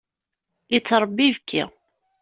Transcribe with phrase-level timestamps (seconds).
[0.73, 1.63] Yettṛebbi ibekki.